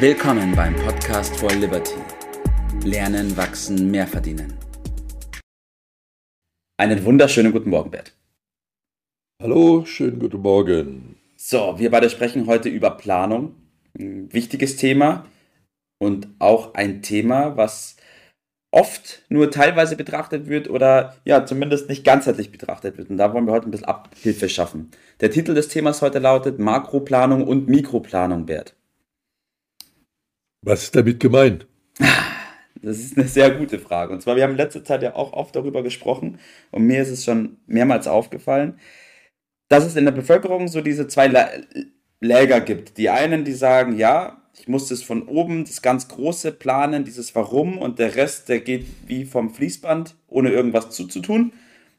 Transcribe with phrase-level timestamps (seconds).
[0.00, 1.96] Willkommen beim Podcast for Liberty.
[2.84, 4.56] Lernen, wachsen, mehr verdienen.
[6.76, 8.14] Einen wunderschönen guten Morgen, Bert.
[9.42, 11.16] Hallo, schönen guten Morgen.
[11.36, 13.56] So, wir beide sprechen heute über Planung.
[13.98, 15.26] Ein wichtiges Thema
[16.00, 17.96] und auch ein Thema, was
[18.70, 23.10] oft nur teilweise betrachtet wird oder ja, zumindest nicht ganzheitlich betrachtet wird.
[23.10, 24.92] Und da wollen wir heute ein bisschen Abhilfe schaffen.
[25.20, 28.76] Der Titel des Themas heute lautet Makroplanung und Mikroplanung, Bert.
[30.62, 31.66] Was ist damit gemeint?
[32.82, 34.12] Das ist eine sehr gute Frage.
[34.12, 36.38] Und zwar, wir haben in letzter Zeit ja auch oft darüber gesprochen
[36.70, 38.78] und mir ist es schon mehrmals aufgefallen,
[39.68, 41.30] dass es in der Bevölkerung so diese zwei
[42.20, 42.96] Läger gibt.
[42.96, 47.34] Die einen, die sagen, ja, ich muss das von oben, das ganz große planen, dieses
[47.34, 51.52] Warum und der Rest, der geht wie vom Fließband, ohne irgendwas zuzutun.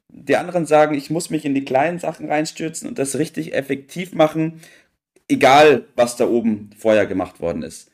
[0.10, 4.14] Die anderen sagen, ich muss mich in die kleinen Sachen reinstürzen und das richtig effektiv
[4.14, 4.62] machen,
[5.28, 7.92] egal was da oben vorher gemacht worden ist.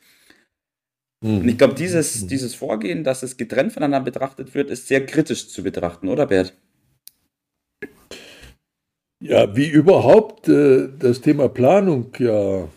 [1.22, 1.38] Mhm.
[1.38, 2.28] Und ich glaube, dieses, mhm.
[2.28, 6.54] dieses Vorgehen, dass es getrennt voneinander betrachtet wird, ist sehr kritisch zu betrachten, oder Bert?
[9.18, 12.68] Ja, wie überhaupt äh, das Thema Planung ja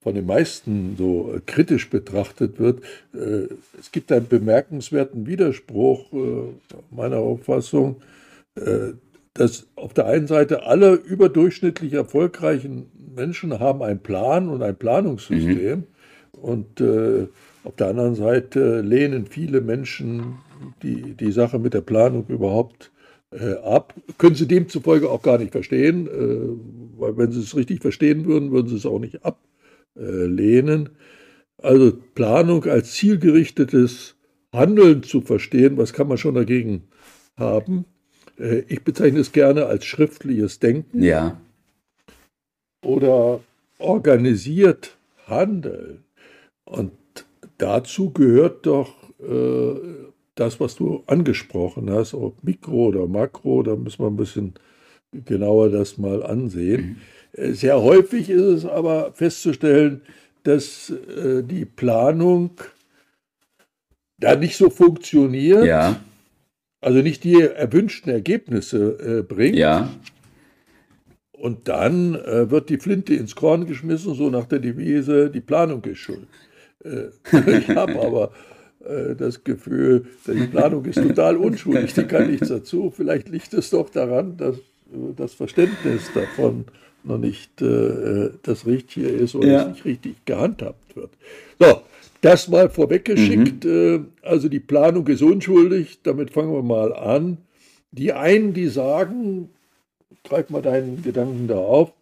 [0.00, 2.82] von den meisten so äh, kritisch betrachtet wird.
[3.12, 8.00] Äh, es gibt einen bemerkenswerten Widerspruch äh, meiner Auffassung,
[8.54, 8.92] äh,
[9.34, 15.78] dass auf der einen Seite alle überdurchschnittlich erfolgreichen Menschen haben einen Plan und ein Planungssystem
[15.80, 15.86] mhm.
[16.32, 17.26] Und äh,
[17.64, 20.38] auf der anderen Seite lehnen viele Menschen
[20.82, 22.90] die, die Sache mit der Planung überhaupt
[23.30, 23.94] äh, ab.
[24.16, 28.52] Können sie demzufolge auch gar nicht verstehen, äh, weil wenn sie es richtig verstehen würden,
[28.52, 30.90] würden sie es auch nicht ablehnen.
[31.58, 34.16] Also Planung als zielgerichtetes
[34.52, 36.84] Handeln zu verstehen, was kann man schon dagegen
[37.36, 37.84] haben?
[38.38, 41.02] Äh, ich bezeichne es gerne als schriftliches Denken.
[41.02, 41.40] Ja.
[42.84, 43.40] Oder
[43.78, 46.04] organisiert Handeln.
[46.68, 46.92] Und
[47.56, 49.74] dazu gehört doch äh,
[50.34, 54.54] das, was du angesprochen hast, ob Mikro oder Makro, da müssen wir ein bisschen
[55.12, 57.00] genauer das mal ansehen.
[57.34, 57.54] Mhm.
[57.54, 60.02] Sehr häufig ist es aber festzustellen,
[60.42, 62.50] dass äh, die Planung
[64.18, 66.00] da nicht so funktioniert, ja.
[66.80, 69.56] also nicht die erwünschten Ergebnisse äh, bringt.
[69.56, 69.90] Ja.
[71.32, 75.84] Und dann äh, wird die Flinte ins Korn geschmissen, so nach der Devise, die Planung
[75.84, 76.26] ist schuld.
[76.84, 77.08] Äh,
[77.58, 78.32] ich habe aber
[78.84, 82.92] äh, das Gefühl, die Planung ist total unschuldig, die kann nichts dazu.
[82.94, 86.64] Vielleicht liegt es doch daran, dass äh, das Verständnis davon
[87.04, 89.68] noch nicht äh, das Richtige ist oder ja.
[89.68, 91.10] nicht richtig gehandhabt wird.
[91.58, 91.82] So,
[92.20, 93.64] das mal vorweggeschickt.
[93.64, 94.08] Mhm.
[94.22, 97.38] also die Planung ist unschuldig, damit fangen wir mal an.
[97.92, 99.50] Die einen, die sagen,
[100.24, 101.92] greif mal deinen Gedanken da auf,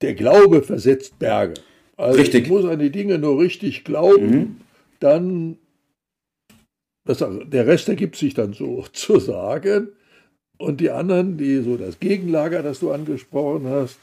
[0.00, 1.54] der Glaube versetzt Berge.
[1.96, 2.44] Also richtig.
[2.44, 4.56] ich muss an die Dinge nur richtig glauben, mhm.
[5.00, 5.58] dann,
[7.06, 9.88] das, der Rest ergibt sich dann so zu sagen.
[10.56, 13.98] Und die anderen, die so das Gegenlager, das du angesprochen hast,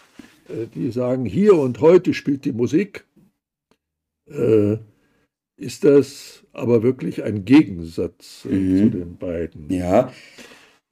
[0.49, 3.05] äh, die sagen, hier und heute spielt die Musik.
[4.29, 4.77] Äh,
[5.57, 8.77] ist das aber wirklich ein Gegensatz äh, mhm.
[8.77, 9.69] zu den beiden?
[9.69, 10.11] Ja,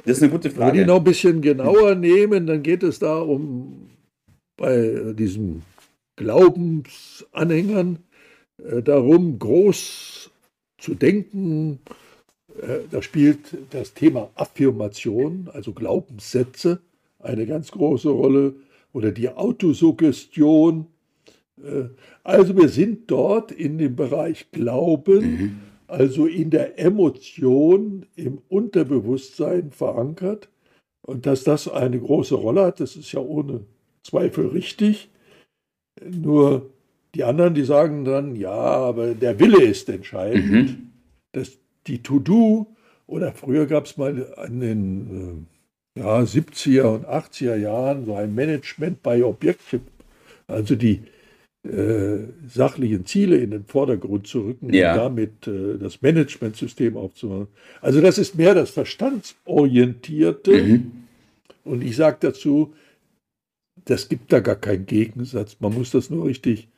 [0.05, 0.67] das ist eine gute Frage.
[0.67, 3.89] Wenn wir die noch ein bisschen genauer nehmen, dann geht es da um
[4.57, 5.61] bei diesem
[6.19, 7.99] Glaubensanhängern
[8.63, 10.29] äh, darum, groß
[10.77, 11.79] zu denken.
[12.61, 16.81] Äh, da spielt das Thema Affirmation, also Glaubenssätze,
[17.19, 18.53] eine ganz große Rolle.
[18.91, 20.87] Oder die Autosuggestion.
[21.63, 21.85] Äh,
[22.23, 25.59] also wir sind dort in dem Bereich Glauben, mhm.
[25.87, 30.49] also in der Emotion, im Unterbewusstsein verankert.
[31.01, 33.61] Und dass das eine große Rolle hat, das ist ja ohne
[34.03, 35.09] Zweifel richtig.
[36.03, 36.69] Nur
[37.15, 40.51] die anderen, die sagen dann, ja, aber der Wille ist entscheidend.
[40.51, 40.89] Mhm.
[41.31, 42.67] Das, die To-Do,
[43.07, 45.47] oder früher gab es mal in den
[45.95, 49.81] äh, ja, 70er und 80er Jahren so ein Management bei Objekten,
[50.47, 51.01] also die
[51.63, 54.93] äh, sachlichen Ziele in den Vordergrund zu rücken ja.
[54.93, 57.47] und damit äh, das Managementsystem aufzumachen.
[57.81, 60.51] Also das ist mehr das Verstandsorientierte.
[60.51, 60.91] Mhm.
[61.65, 62.73] Und ich sage dazu,
[63.85, 65.57] das gibt da gar keinen Gegensatz.
[65.59, 66.69] Man muss das nur richtig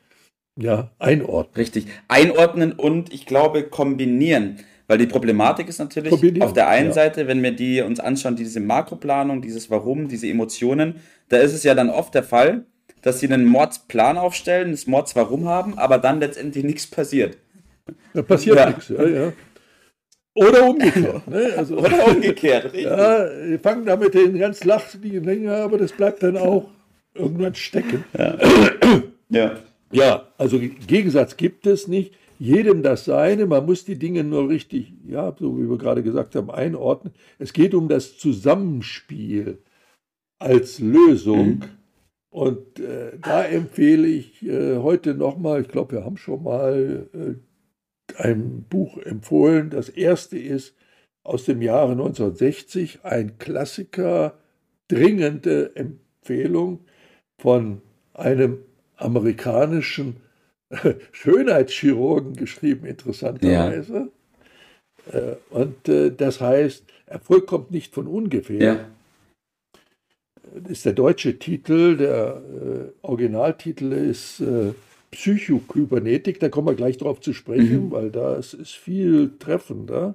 [0.58, 1.56] ja, einordnen.
[1.56, 1.86] Richtig.
[2.08, 4.58] Einordnen und ich glaube kombinieren.
[4.88, 6.92] Weil die Problematik ist natürlich auf der einen ja.
[6.92, 10.96] Seite, wenn wir die uns anschauen, diese Makroplanung, dieses Warum, diese Emotionen,
[11.28, 12.66] da ist es ja dann oft der Fall,
[13.00, 17.38] dass sie einen Mordsplan aufstellen, das Mordswarum haben, aber dann letztendlich nichts passiert.
[18.12, 18.66] Da passiert ja.
[18.66, 19.32] nichts, ja, ja.
[20.34, 21.28] Oder umgekehrt.
[21.28, 21.52] Ne?
[21.56, 22.84] Also, Oder umgekehrt, richtig.
[22.84, 26.68] Ja, wir fangen damit den ganz lachlichen länger, aber das bleibt dann auch
[27.14, 28.04] irgendwann stecken.
[28.16, 28.38] Ja.
[29.28, 29.58] ja.
[29.92, 32.14] Ja, also Gegensatz gibt es nicht.
[32.38, 33.46] Jedem das Seine.
[33.46, 37.14] Man muss die Dinge nur richtig, ja, so wie wir gerade gesagt haben, einordnen.
[37.38, 39.58] Es geht um das Zusammenspiel
[40.38, 41.46] als Lösung.
[41.46, 41.62] Mhm.
[42.30, 47.34] Und äh, da empfehle ich äh, heute nochmal, ich glaube, wir haben schon mal äh,
[48.16, 49.68] ein Buch empfohlen.
[49.68, 50.74] Das erste ist
[51.22, 54.38] aus dem Jahre 1960, ein Klassiker,
[54.88, 56.80] dringende Empfehlung
[57.42, 57.82] von
[58.14, 58.58] einem
[58.96, 60.18] amerikanischen
[61.10, 64.10] Schönheitschirurgen geschrieben, interessanterweise.
[65.12, 65.18] Ja.
[65.18, 68.62] Äh, und äh, das heißt, Erfolg kommt nicht von ungefähr.
[68.62, 68.88] Ja.
[70.54, 74.40] Das ist der deutsche Titel, der äh, Originaltitel ist
[75.10, 77.90] Psychokybernetik, da kommen wir gleich drauf zu sprechen, mhm.
[77.90, 80.14] weil da ist, ist viel treffender.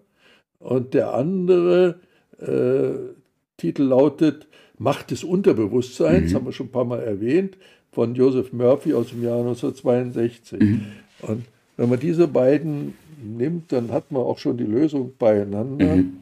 [0.59, 1.99] Und der andere
[2.39, 3.13] äh,
[3.57, 4.47] Titel lautet
[4.77, 6.35] Macht des Unterbewusstseins, mhm.
[6.35, 7.57] haben wir schon ein paar Mal erwähnt
[7.91, 10.59] von Joseph Murphy aus dem Jahr 1962.
[10.59, 10.85] Mhm.
[11.21, 11.45] Und
[11.77, 15.95] wenn man diese beiden nimmt, dann hat man auch schon die Lösung beieinander.
[15.95, 16.17] Mhm.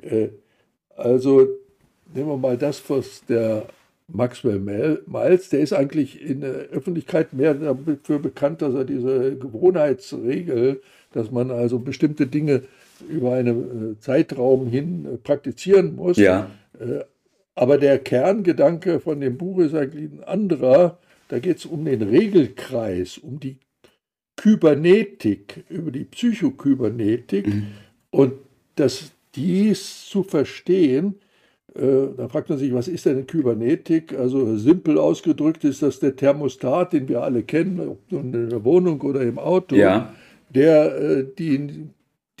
[0.00, 0.28] Äh,
[0.96, 1.48] also
[2.14, 3.66] nehmen wir mal das, was der
[4.08, 10.82] Maxwell Miles, der ist eigentlich in der Öffentlichkeit mehr dafür bekannt, dass er diese Gewohnheitsregel,
[11.12, 12.62] dass man also bestimmte Dinge
[13.08, 16.50] über einen äh, Zeitraum hin äh, praktizieren muss, ja.
[17.54, 20.98] Aber der Kerngedanke von dem Buch ist eigentlich ein anderer.
[21.28, 23.58] Da geht es um den Regelkreis, um die
[24.36, 27.46] Kybernetik, über die Psychokybernetik.
[27.46, 27.66] Mhm.
[28.10, 28.32] Und
[28.76, 31.16] das, dies zu verstehen,
[31.74, 34.18] äh, da fragt man sich, was ist denn eine Kybernetik?
[34.18, 39.00] Also simpel ausgedrückt ist das der Thermostat, den wir alle kennen, ob in der Wohnung
[39.02, 40.12] oder im Auto, ja.
[40.50, 41.86] der äh, die,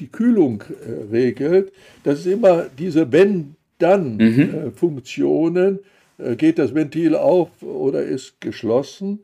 [0.00, 1.72] die Kühlung äh, regelt.
[2.04, 4.40] Das ist immer diese Wenn dann mhm.
[4.40, 5.80] äh, Funktionen,
[6.18, 9.20] äh, geht das Ventil auf oder ist geschlossen.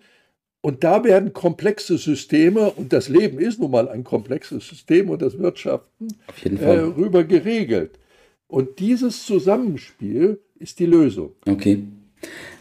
[0.60, 5.22] Und da werden komplexe Systeme, und das Leben ist nun mal ein komplexes System und
[5.22, 6.08] das Wirtschaften,
[6.44, 7.92] äh, rüber geregelt.
[8.48, 11.32] Und dieses Zusammenspiel ist die Lösung.
[11.46, 11.84] Okay.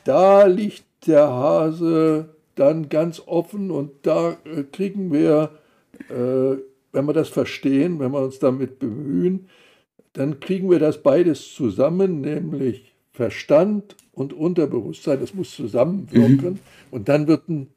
[0.03, 5.51] Da liegt der Hase dann ganz offen und da äh, kriegen wir,
[6.09, 6.57] äh,
[6.91, 9.47] wenn wir das verstehen, wenn wir uns damit bemühen,
[10.17, 15.19] dann kriegen wir das beides zusammen, nämlich Verstand und Unterbewusstsein.
[15.19, 16.59] Das muss zusammenwirken mhm.
[16.91, 17.67] und dann wird ein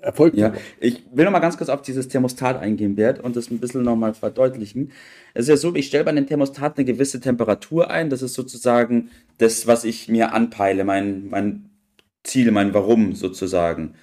[0.00, 0.34] Erfolg.
[0.34, 3.58] Ja, ich will noch mal ganz kurz auf dieses Thermostat eingehen, Bert, und das ein
[3.58, 4.92] bisschen noch mal verdeutlichen.
[5.34, 8.10] Es ist ja so, ich stelle bei dem Thermostat eine gewisse Temperatur ein.
[8.10, 11.70] Das ist sozusagen das, was ich mir anpeile, mein, mein
[12.22, 13.94] Ziel, mein Warum sozusagen.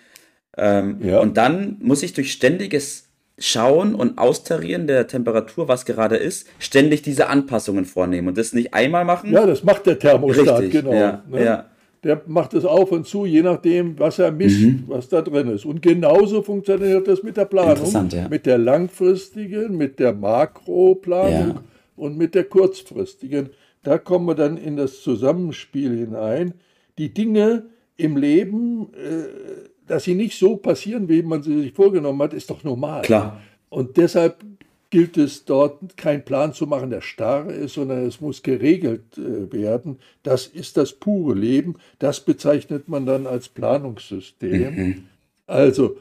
[0.58, 1.20] Ähm, ja.
[1.20, 3.07] Und dann muss ich durch ständiges
[3.40, 8.74] Schauen und Austarieren der Temperatur, was gerade ist, ständig diese Anpassungen vornehmen und das nicht
[8.74, 9.32] einmal machen.
[9.32, 10.94] Ja, das macht der Thermostat, Richtig, genau.
[10.94, 11.46] Ja, ne?
[11.46, 11.66] ja.
[12.04, 14.84] Der macht es auf und zu, je nachdem, was er misst, mhm.
[14.88, 15.66] was da drin ist.
[15.66, 18.10] Und genauso funktioniert das mit der Planung.
[18.12, 18.28] Ja.
[18.30, 21.60] Mit der langfristigen, mit der Makroplanung
[21.96, 23.50] und mit der kurzfristigen.
[23.84, 26.54] Da kommen wir dann in das Zusammenspiel hinein.
[26.98, 27.66] Die Dinge
[27.98, 32.50] im Leben, äh, dass sie nicht so passieren, wie man sie sich vorgenommen hat, ist
[32.50, 33.02] doch normal.
[33.02, 33.42] Klar.
[33.70, 34.44] Und deshalb
[34.90, 39.52] gilt es dort, keinen Plan zu machen, der starr ist, sondern es muss geregelt äh,
[39.52, 40.00] werden.
[40.24, 41.76] Das ist das pure Leben.
[42.00, 44.76] Das bezeichnet man dann als Planungssystem.
[44.76, 45.04] Mhm.
[45.46, 45.98] Also,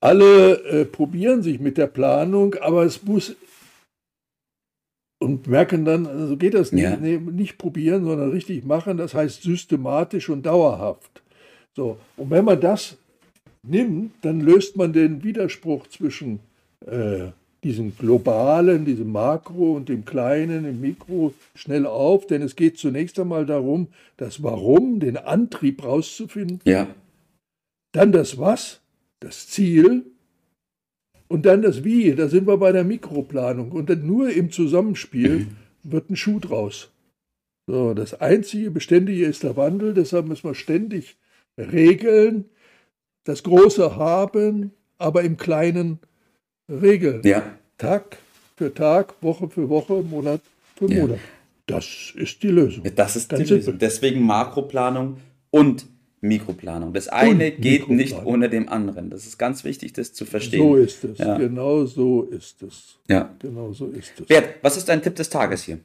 [0.00, 3.36] alle äh, probieren sich mit der Planung, aber es muss
[5.18, 6.96] und merken dann, also geht das ja.
[6.96, 8.96] nicht, nicht probieren, sondern richtig machen.
[8.96, 11.22] Das heißt systematisch und dauerhaft.
[11.76, 12.96] So, und wenn man das
[13.62, 16.40] nimmt, dann löst man den Widerspruch zwischen
[16.86, 17.26] äh,
[17.62, 23.20] diesem globalen, diesem Makro und dem kleinen, dem Mikro schnell auf, denn es geht zunächst
[23.20, 26.60] einmal darum, das Warum, den Antrieb rauszufinden.
[26.64, 26.88] Ja.
[27.92, 28.80] Dann das Was,
[29.20, 30.06] das Ziel
[31.28, 32.14] und dann das Wie.
[32.14, 33.72] Da sind wir bei der Mikroplanung.
[33.72, 35.56] Und dann nur im Zusammenspiel mhm.
[35.82, 36.90] wird ein Schuh draus.
[37.66, 41.16] So, das einzige Beständige ist der Wandel, deshalb müssen wir ständig
[41.58, 42.46] Regeln,
[43.24, 45.98] das Große haben, aber im Kleinen
[46.68, 47.22] regeln.
[47.24, 47.42] Ja.
[47.78, 48.18] Tag
[48.56, 50.40] für Tag, Woche für Woche, Monat
[50.76, 51.02] für ja.
[51.02, 51.18] Monat.
[51.66, 52.84] Das ist die Lösung.
[52.84, 53.78] Ja, das ist Ganz die Lösung.
[53.78, 55.18] Deswegen Makroplanung
[55.50, 55.86] und
[56.20, 56.92] Mikroplanung.
[56.92, 59.10] Das eine und geht nicht ohne dem anderen.
[59.10, 60.60] Das ist ganz wichtig, das zu verstehen.
[60.60, 61.18] So ist es.
[61.18, 61.36] Ja.
[61.36, 62.98] Genau so ist es.
[63.08, 63.34] Ja.
[63.40, 64.26] Genau so ist es.
[64.26, 65.78] Bert, was ist dein Tipp des Tages hier?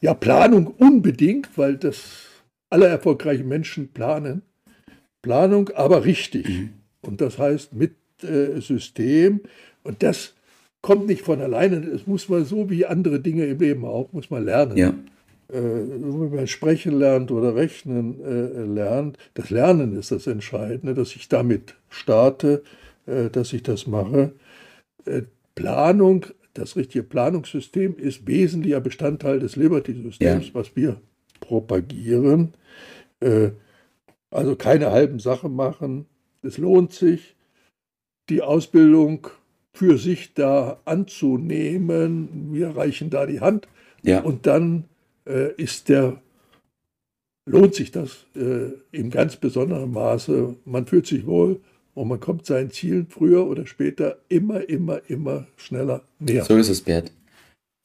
[0.00, 2.25] Ja, Planung unbedingt, weil das
[2.70, 4.42] alle erfolgreichen Menschen planen.
[5.22, 6.48] Planung, aber richtig.
[6.48, 6.70] Mhm.
[7.02, 9.40] Und das heißt mit äh, System.
[9.82, 10.34] Und das
[10.82, 11.76] kommt nicht von alleine.
[11.78, 14.76] Es muss man so wie andere Dinge im Leben auch, muss man lernen.
[14.76, 14.94] Ja.
[15.48, 21.14] äh, wenn man sprechen lernt oder rechnen äh, lernt, das Lernen ist das Entscheidende, dass
[21.16, 22.62] ich damit starte,
[23.06, 24.32] äh, dass ich das mache.
[25.04, 25.22] Äh,
[25.54, 30.54] Planung, das richtige Planungssystem ist wesentlicher Bestandteil des Liberty-Systems, ja.
[30.54, 31.00] was wir
[31.46, 32.54] propagieren.
[33.20, 33.50] Äh,
[34.30, 36.06] also keine halben Sachen machen.
[36.42, 37.36] Es lohnt sich,
[38.28, 39.28] die Ausbildung
[39.72, 42.52] für sich da anzunehmen.
[42.52, 43.68] Wir reichen da die Hand
[44.02, 44.20] ja.
[44.20, 44.84] und dann
[45.26, 46.20] äh, ist der,
[47.46, 50.56] lohnt sich das äh, in ganz besonderem Maße.
[50.64, 51.60] Man fühlt sich wohl
[51.94, 56.44] und man kommt seinen Zielen früher oder später immer, immer, immer schneller näher.
[56.44, 57.12] So ist es, Bert.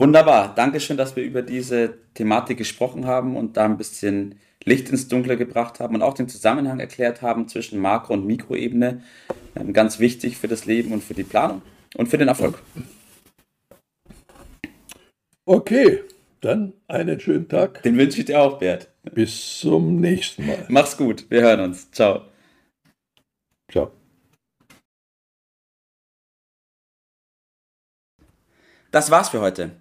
[0.02, 0.56] Wunderbar.
[0.56, 5.38] Dankeschön, dass wir über diese Thematik gesprochen haben und da ein bisschen Licht ins Dunkle
[5.38, 9.04] gebracht haben und auch den Zusammenhang erklärt haben zwischen Makro- und Mikroebene.
[9.56, 11.62] Ähm, ganz wichtig für das Leben und für die Planung
[11.98, 12.64] und für den Erfolg.
[15.46, 16.00] Okay,
[16.40, 17.84] dann einen schönen Tag.
[17.84, 18.90] Den wünsche ich dir auch, Bert.
[19.14, 20.66] Bis zum nächsten Mal.
[20.70, 21.92] Mach's gut, wir hören uns.
[21.92, 22.24] Ciao.
[23.72, 23.92] Ciao.
[28.90, 29.81] Das war's für heute.